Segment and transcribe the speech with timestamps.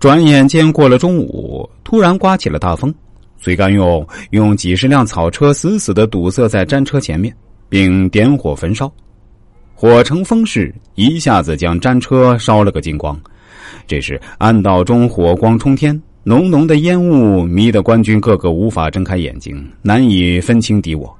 [0.00, 2.94] 转眼间过了中午，突然刮起了大风。
[3.40, 7.34] 崔干用用几十辆草车死死的堵塞在战车前面，
[7.68, 8.92] 并点火焚烧，
[9.74, 13.18] 火成风势，一下子将战车烧了个精光。
[13.88, 21.12] 这时暗道中火光冲天，浓浓的烟雾迷得官军个个无法睁开眼睛，难以分清敌我。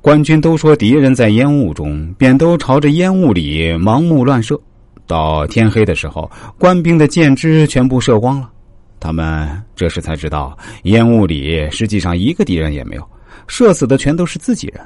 [0.00, 4.60] 官军都说敌人在烟雾中，便都朝着烟雾里盲目乱射。
[5.06, 8.50] 到天黑的时候，官兵的箭支全部射光了。
[8.98, 13.08] 他们这时才知道，烟雾里实际上一个敌人也没有，
[13.46, 14.84] 射死的全都是自己人。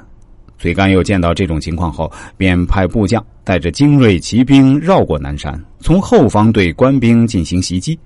[0.59, 7.97] 崔干又见到这种情况后，便派部将带着精锐骑兵绕过南山，从后方对官兵进行袭击。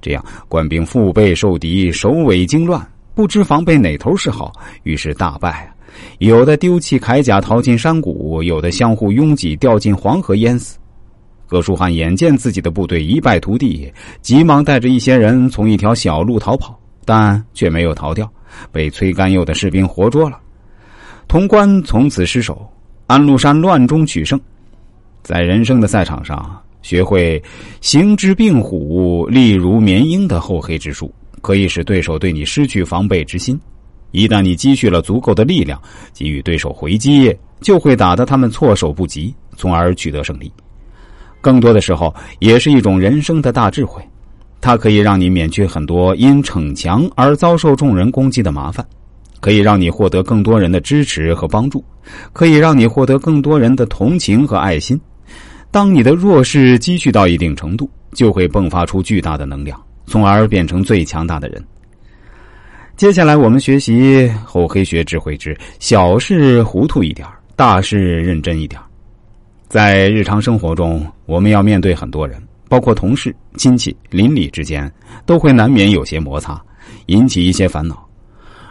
[0.00, 4.50] 这样，官兵腹背受敌，首尾惊乱，不知防备哪头是好，
[4.82, 5.72] 于是大败。
[6.18, 10.76] 有的丢弃铠甲逃进山谷，有的相互拥挤掉进黄河淹死。
[11.50, 18.32] 何书汉眼见自己的部队一败涂地，急忙带着一些人从一条小路逃跑，但却没有逃掉，
[18.70, 20.38] 被崔干佑的士兵活捉了。
[21.26, 22.72] 潼关从此失守，
[23.08, 24.40] 安禄山乱中取胜。
[25.24, 27.42] 在人生的赛场上，学会
[27.80, 33.60] 行之病虎，力如绵鹰的厚黑之术，可以使对手对你失去防备之心。
[34.12, 35.82] 一旦你积蓄了足够的力量，
[36.14, 40.48] 给予对手回击，就会打得他们措手不及，从而取得胜利。
[41.40, 44.02] 更多的时候，也是一种人生的大智慧，
[44.60, 48.84] 它可以让你免去很多因逞强而遭受众人攻击的麻烦，
[49.40, 51.84] 可以让你获得更多人的支持和帮助，
[52.32, 55.00] 可以让你获得更多人的同情和爱心。
[55.70, 61.64] 当你的弱势积蓄到一定程度，就会迸发出巨大的能量，从而变成最强大的人。
[62.96, 68.78] 接下来，我们学习厚黑学智慧之小事糊涂一点大事认真一点
[69.68, 74.92] 在日常生活中，我们要面对很多人，包括同事、亲戚、邻里之间，
[75.24, 76.60] 都会难免有些摩擦，
[77.06, 78.04] 引起一些烦恼。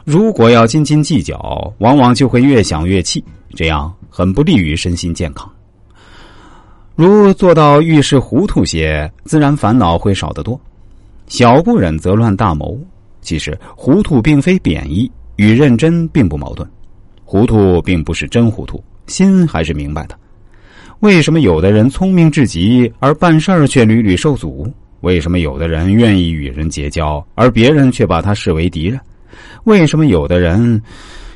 [0.03, 3.23] 如果要斤斤计较，往往就会越想越气，
[3.55, 5.49] 这样很不利于身心健康。
[6.95, 10.59] 如做到遇事糊涂些，自然烦恼会少得多。
[11.27, 12.77] 小不忍则乱大谋。
[13.21, 16.69] 其实糊涂并非贬义，与认真并不矛盾。
[17.23, 20.19] 糊涂并不是真糊涂，心还是明白的。
[21.01, 24.69] 为什么有的人聪明至极，而办事儿却屡屡受阻？
[24.99, 28.99] 为什么有的人愿意与人结交，而别人却把他视为敌人？
[29.63, 30.81] 为什么有的人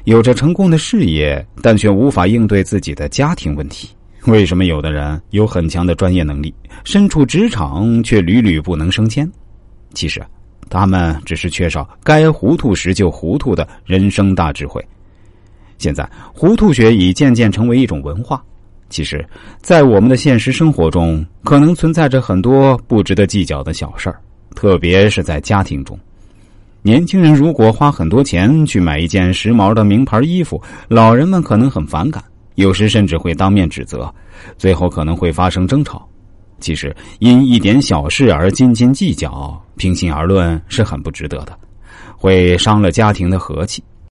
[0.03, 3.87] 有着成功的事业，但却无法应对自己的家庭问题？
[4.25, 6.53] 为什么有的人有很强的专业能力，
[6.83, 9.29] 身处职场却屡屡不能升迁？
[9.93, 10.21] 其实，
[10.69, 14.85] 他们只是缺少该糊涂时就糊涂的人生大智慧。
[15.77, 18.43] 现在，糊涂学已渐渐成为一种文化。
[18.93, 19.27] 其实，
[19.59, 24.19] 在我们的现实生活中，可能存在着很多不值得计较的小事儿，
[24.53, 25.99] 特别是在家庭中。
[26.83, 34.13] 年轻人如果花很多钱去买一件时髦的名牌衣服，老人们可能很反感，有时甚至会当面指责，
[34.59, 36.07] 最后可能会发生争吵。
[36.59, 41.57] 其实，因一点小事而斤斤计较，平心而论是很不值得的，
[42.15, 43.83] 会伤了家庭的和气。